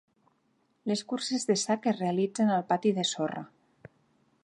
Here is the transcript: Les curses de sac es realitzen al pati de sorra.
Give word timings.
Les 0.91 1.03
curses 1.11 1.45
de 1.51 1.57
sac 1.65 1.87
es 1.93 1.99
realitzen 2.01 2.53
al 2.57 2.67
pati 2.73 2.97
de 3.01 3.09
sorra. 3.15 3.49